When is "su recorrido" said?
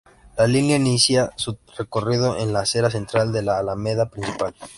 1.35-2.35